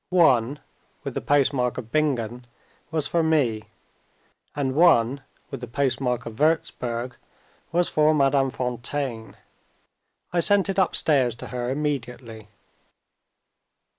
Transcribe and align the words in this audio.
One 0.09 0.57
(with 1.03 1.13
the 1.13 1.21
postmark 1.21 1.77
of 1.77 1.91
Bingen) 1.91 2.47
was 2.89 3.05
for 3.07 3.21
me. 3.21 3.65
And 4.55 4.73
one 4.73 5.21
(with 5.51 5.61
the 5.61 5.67
postmark 5.67 6.25
of 6.25 6.39
Wurzburg) 6.39 7.17
was 7.71 7.87
for 7.87 8.11
Madame 8.11 8.49
Fontaine. 8.49 9.37
I 10.33 10.39
sent 10.39 10.69
it 10.69 10.79
upstairs 10.79 11.35
to 11.35 11.47
her 11.49 11.69
immediately. 11.69 12.47